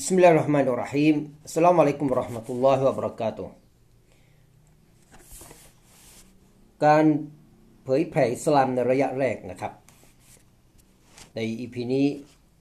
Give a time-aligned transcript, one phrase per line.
[0.00, 1.16] بسم الله الرحمن الرحيم
[1.48, 3.46] السلام عليكم ورحمة الله وبركاته
[6.84, 7.04] การ
[7.84, 9.72] เผยแผ่อิสลามในระยะแรกนะครับ
[11.34, 12.06] ในอีพีนี้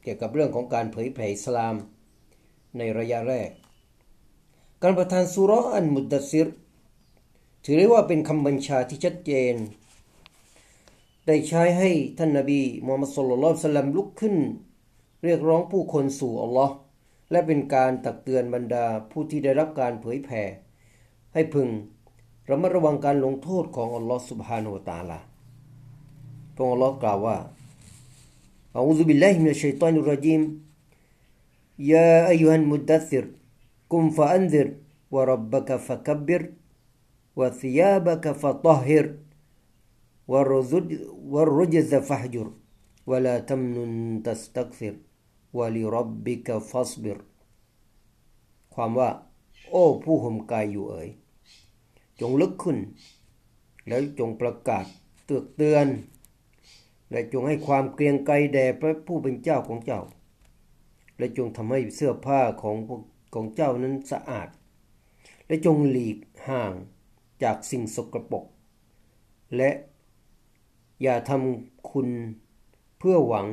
[0.03, 1.75] เกี่ยวกับเรื่องของการเผยแผ่อิสลาม
[2.77, 3.49] ในระยะแรก
[4.83, 6.47] การประทานสุเราะห์อันมุดดัสซิร
[7.63, 9.55] ถือได้ว่าเป็นคำบัญชาที่ชัดเจน
[11.27, 14.35] ได้ใช้ให้ท่านนบีมูฮัมมัดสุลลัลลอฮุอะลัยฮิวะซัลลัมลุกขึ้น
[15.23, 16.75] เรียกร้องผู้คนสู่อัลลอฮ์
[17.30, 20.42] และเป็นการตักเตือนบรรดาผู้ที่ได้รับการเผยแผ่
[21.34, 21.68] ให้พึง
[22.50, 25.18] ระมัดระวังการลงโทษของอัลลอฮฺسبحانه وتعالى
[26.54, 27.36] พระองค์อัลลอฮ์กล่าวว่า
[28.76, 30.40] أعوذ بالله من الشيطان الرجيم
[31.90, 33.24] يا أيها المدثر
[33.92, 34.68] قم فأنذر
[35.14, 36.42] وربك فكبر
[37.38, 39.06] وثيابك فطهر
[40.32, 40.72] วะรุจ
[41.34, 42.48] วะรุจซะฟะฮจุร
[43.10, 43.92] วะลาตัมนุน
[44.26, 44.94] ตัสตักฟิร
[45.56, 47.20] วลิรับบิกฟัสบิร
[48.74, 49.10] ความว่า
[49.70, 51.08] โอ้ผู้ห่มกายอยู่เอ๋ย
[52.20, 52.78] จงลึกขึ้น
[53.86, 54.84] แล้วจงประกาศ
[55.24, 55.86] เตือกเตือน
[57.10, 60.00] และจงให้ความเกรียงไกรแด่พระผู้เป็นเจ้าของเจ้า
[61.18, 62.76] และจงทำให้เสื้อผ้าของ
[63.34, 64.48] ของเจ้านั้นสะอาด
[65.46, 66.16] และจงหลีก
[66.48, 66.72] ห่าง
[67.42, 68.44] จากสิ่งสกรปรก
[69.56, 69.70] และ
[71.02, 72.08] อย่าทำคุณ
[72.98, 73.48] เพื่อหวัง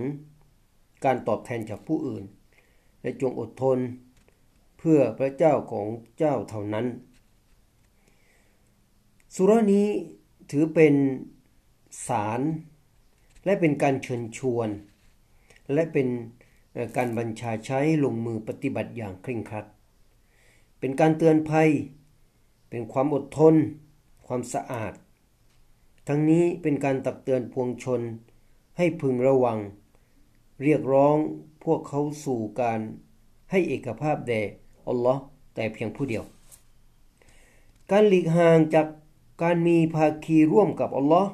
[1.06, 2.24] การตอบแทนจากผู้อื่น
[3.02, 3.80] และจงอดทน
[4.78, 5.88] เพื่อพระเจ้าของ
[6.18, 6.86] เจ้าเท่านั้น
[9.34, 9.88] สุรานี้
[10.52, 10.94] ถือเป็น
[12.08, 12.42] สาร
[13.46, 14.70] และเป็นการเชิญชวน
[15.74, 16.08] และเป็น
[16.98, 19.66] การบัญชาใช้ลงมือปฏิบัติอย่างเคร่งครัด
[20.80, 21.70] เป็นการเตือนภัย
[22.70, 23.56] เป็นความอดทน
[24.28, 24.94] ความสะอาด
[26.08, 28.02] ทั้งนี้เป็นการตักเตือนพวงชน
[28.78, 29.60] ให้พึงระวัง
[30.62, 31.18] เรียกร้อง
[31.64, 32.80] พวกเขาสู่การ
[33.52, 34.42] ให้เอกภาพแด่
[34.88, 35.22] อัลลอฮ์
[35.56, 36.24] แต่เพียงผู้เดียว
[37.92, 38.88] การหลีกห่างจาก
[39.44, 41.32] การมีภาคีร่วมกับอัลลอฮ์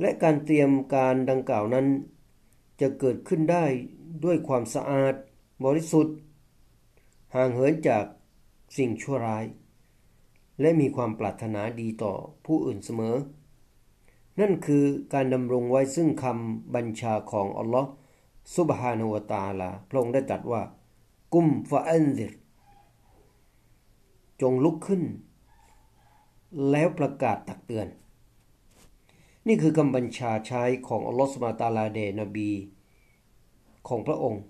[0.00, 1.86] และการเตรียมการดังกล่าวนั้น
[2.80, 3.64] จะเกิดขึ้นได้
[4.24, 5.14] ด้วยความสะอาด
[5.64, 6.16] บริสุทธิ์
[7.34, 8.04] ห่างเหินจาก
[8.76, 9.44] สิ่งชั่วร้าย
[10.60, 12.14] และมีความปรารถนาดีต่อ
[12.46, 13.16] ผู้อื่นเสมอ
[14.40, 14.84] นั่นคือ
[15.14, 17.88] การดำรงไว้ซึ่งคำบัญชาของอัลลอฮ์
[18.56, 20.62] ซุบฮานาวตาลาพระองค์ได้ตรัสว่า
[21.34, 22.32] กุมฟะอันซิร
[24.40, 25.02] จงลุกขึ้น
[26.70, 27.88] แล้วประกาศตักเตือน
[29.46, 32.50] นี่คือคำบัญชาใช้ของอัลลอฮ์สุบฮาตาลาเดนบี
[33.88, 34.42] ของพระองค์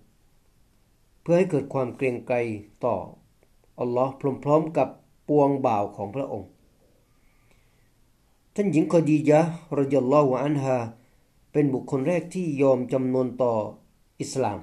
[1.22, 2.36] เพื่อให้เกิดความเกรงไกร
[2.84, 2.96] ต่อ
[3.80, 4.12] อัลลอฮ์
[4.44, 4.88] พร้อมๆกับ
[5.28, 6.48] ปวงบ่าวของพระองค์
[8.60, 9.40] ท่านหญิงคอดียะ
[9.78, 10.76] รยัลลอฮุอันฮา
[11.52, 13.52] เป็นบุคคลแรกที่ยอมจำนนต่อ
[14.20, 14.58] อิสลาม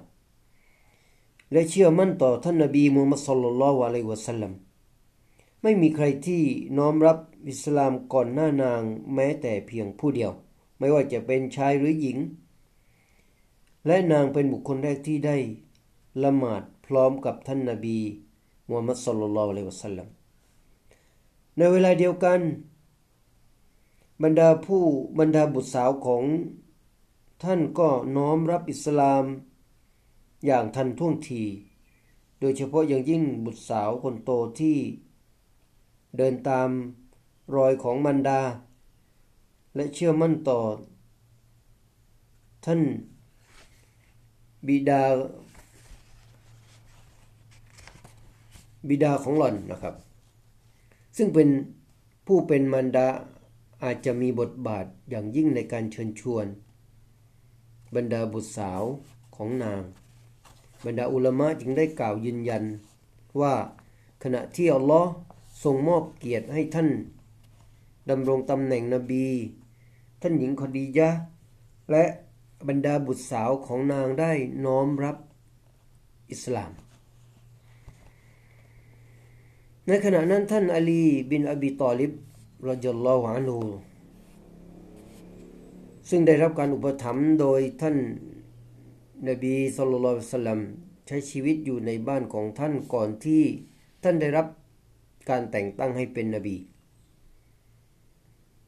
[1.52, 4.52] และเชื่อมั่นต่อท่านนบีมูฮัมมัดศ็อลลัลลอฮุอะลัยวะสัลลัม
[5.62, 6.44] ไม่มีใครที่
[6.78, 7.18] น้อมรับ
[7.50, 8.82] อิสลามก่อนหน้านาง
[9.14, 10.32] แม้แต่เพียงผู้เดียว
[10.80, 12.18] ไม่ว่าจะเป็นชายหรือหญิง
[13.88, 15.38] และนางเป็นบุคคลแรกที่ได้
[16.24, 17.98] ละหมาดพร้อมกับท่านนบี
[18.68, 20.08] มูฮัมมัดศ็อลลัลลอฮุอะลัยวะสัลลัม
[21.58, 22.42] ในเวลาเดียวกัน
[24.24, 24.84] บรรดาผู้
[25.20, 26.24] บรรดาบุตรสาวของ
[27.44, 29.24] ท่านก็น้อมรับอิสลาม
[30.46, 31.44] อย่างทันท่วงที
[32.40, 34.78] โดยเฉพาะอย่างยิ่งบุตรสาวคนโตที่
[36.18, 36.70] เดินตาม
[37.56, 38.42] รอยของมันดา
[39.76, 40.60] และเชื่อมั่นต่อ
[42.66, 42.82] ท่าน
[44.68, 45.04] บิดา
[48.88, 49.96] บิดาของหล่อนนะครับ
[51.18, 51.50] ซึ่งเป็น
[52.28, 53.08] ผู้เป็นมันดา
[53.84, 56.46] อาจจะมีบทบาทอย่างยิ่งในการเชิญชวน
[57.96, 58.84] บรรดาบุตรสาว
[59.36, 59.82] ของนาง
[60.86, 62.64] บรรดาอุลามะจึงได้กล่าวยืนยัน
[63.40, 63.54] ว่า
[64.24, 65.12] ขณะที่อัลลอฮ์
[65.64, 66.90] ทรงมอบเกียรติให้ท่าน
[68.10, 69.28] ดำรงตำแหน่งนบี
[70.22, 71.10] ท่านหญิงคดียะ
[71.92, 72.04] และ
[72.68, 74.32] บรรดาบุตรสาวของนางได้
[74.66, 75.18] น้อมรับ
[76.32, 76.72] อิสลาม
[79.88, 82.12] ในขณะนั้นท่านอาลีบินอบีตอลิบ
[82.68, 83.60] รจลลอฮุอันฮู
[86.10, 87.98] ซึ่งได้รับการอุปถัมภ์โดยท่าน
[89.28, 90.62] นบีสุลต่านสลัม
[91.08, 93.44] ใช้ชีวิตอยู่ในบ้านของท่านก่อนที่
[94.04, 94.48] ท่านได้รับ
[95.30, 96.56] การแต่งตั้งให้เป็นนบี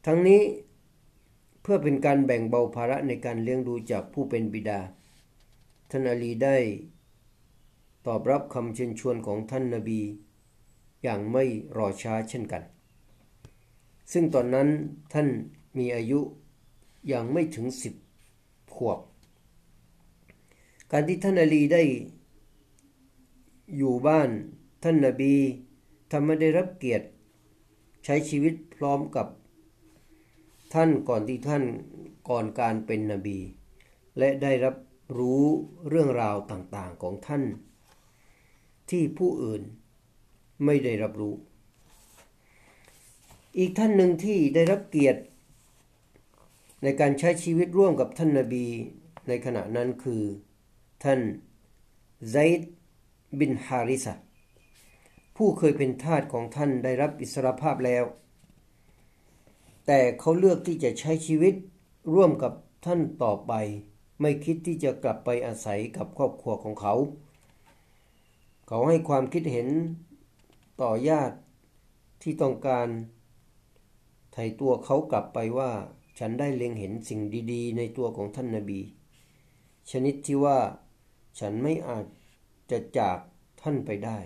[0.06, 0.42] ทั้งนี้
[1.62, 4.80] เพื่อเป็นการแบ่งเบาภาระในการเลี้ยงดูจากผู้เป็นบิดา
[5.90, 6.56] ท่านอาลีได้
[8.06, 10.00] ตอบรับคำเชิญชวนของท่านนบี
[11.02, 11.44] อย่างไม่
[11.76, 12.62] รอช้าเช่นกัน
[14.12, 14.68] ซึ่งตอนนั้น
[15.12, 15.28] ท่าน
[15.78, 16.20] มีอายุ
[17.12, 17.94] ยังไม่ถึงสิบ
[18.74, 19.00] ขวบ
[20.92, 21.82] การที่ท่านอาลีได้
[23.76, 24.30] อยู่บ้าน
[24.82, 25.34] ท่านนาบี
[26.10, 27.06] ทำให้ได้รับเกียรติ
[28.04, 29.26] ใช้ชีวิตพร้อมกับ
[30.74, 31.64] ท่านก่อนที่ท่าน
[32.28, 33.38] ก่อนการเป็นนบี
[34.18, 34.76] และได้รับ
[35.18, 35.42] รู้
[35.88, 37.42] เรื่องราวต่างๆของท่าน
[38.90, 39.62] ที่ผู้อื่น
[40.64, 41.34] ไม่ได้รับรู้
[43.58, 45.20] อีกท่านหนึ่งที่ได้รับเกียรติ
[46.82, 48.66] ในการใช้ชีวิตร่วมกับท่านนาบี
[49.28, 50.22] ในขณะนั้นคือ
[51.04, 51.20] ท่าน
[52.30, 52.70] ไซด์
[53.38, 54.14] บินฮาริสะ
[55.36, 58.04] ผู้เคยเป็นทาสของท่านได้รับอิสรภาพแล้ว
[59.86, 61.54] แต่เขาเลือกที่จะใช้ชีวิต
[62.14, 62.52] ร่วมกับ
[62.86, 63.52] ท่านต่อไป
[64.20, 66.94] ไม่คิดที่จะกลับไปอาศัยกับครอบครัวของเขา
[68.68, 69.68] เขาให้ความคิดเห็น
[70.80, 71.36] ต่อญาติ
[72.22, 72.88] ที่ต้องการ
[74.32, 75.70] ไถ่ตัวเขากลับไปว่า
[76.18, 77.20] ฉันได้เล็งเห็นสิ่ง
[77.52, 78.80] ดีๆ ในตัวของท่านนาบี
[79.90, 80.58] ชนิดที่ว่า
[81.40, 82.06] ฉันไม่อาจ
[82.70, 83.18] จะจาก
[83.62, 84.18] ท่านไปได้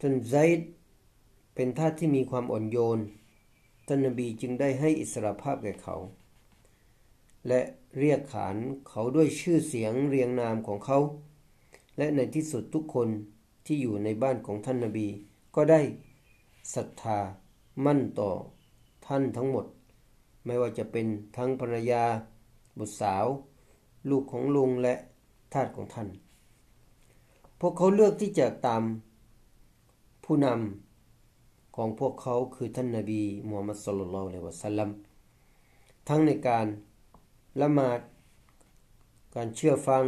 [0.00, 0.68] ท่านไซด์
[1.54, 2.98] เป็นทาสที่มีความอ่อนโยน
[3.86, 5.96] ท่านนบีจึงได้ให้อิสรภาพแก่เขา
[7.48, 7.60] และ
[7.98, 8.56] เรียกขาน
[8.88, 10.98] เขาด้วยชื่อเสียงเรียงนามของเขา
[11.98, 13.08] และในที่สุดทุกคน
[13.66, 15.06] ที่อยู่ในบ้านของท่านนบี
[15.56, 15.80] ก็ได้
[16.74, 17.18] ศรัทธา
[17.84, 18.30] มั่นต่อ
[19.06, 19.66] ท่านทั้งหมด
[20.44, 22.04] ไม่ว่าจะเป็นทั้งภรรยา
[22.78, 23.26] บุตรสาว
[24.10, 24.94] ลูกของลุงและ
[25.52, 26.08] ทาสของท่าน
[27.60, 28.82] พวกเขาเลือกที่จะตาม
[30.24, 34.90] ผู้นำของพวกเขาคือท่านนาบีมูฮัมมัดสุลลัลลอฮุอะลัยวะสัลลัม
[36.08, 36.66] ทั้งในการ
[37.60, 38.00] ละหมาด
[39.36, 40.04] การเชื่อฟัง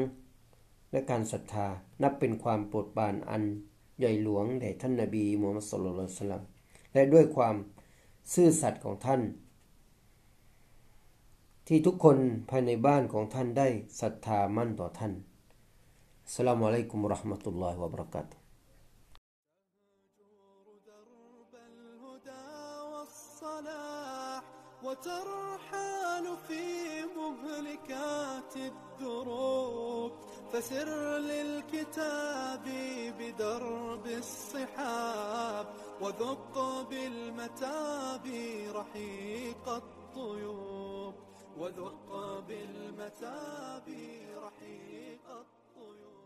[0.92, 1.66] และการศรัทธา
[2.02, 3.42] นับเป็นความโปรดปรานอัน
[3.98, 6.42] ใหญ่หลวงแด่ท่านนาบีมูฮัมมัดสุลลัลลอฮุอะลัยวะสัลลัม
[6.93, 7.55] และด้วยความ
[8.33, 9.21] ซื่อสัตย์ของท่าน
[11.67, 12.17] ที่ทุกคน
[12.49, 13.67] ภายในบ้านของท่านได้
[14.01, 15.13] ศรัทธามั่นต่อท่าน
[16.33, 18.35] สลามอะลัยกุมรหมะตุลลอฮิวะบรักาตุ
[24.85, 26.65] وترحال في
[27.19, 30.11] مهلكات الدروب
[30.51, 30.89] فسر
[31.31, 32.65] للكتاب
[33.19, 35.38] بدرب الصحاب
[36.00, 36.58] وذق
[36.90, 38.26] بالمتاب
[38.74, 41.14] رحيق الطيور.
[41.58, 43.88] وذق بالمتاب
[44.36, 46.19] رحيق الطيور.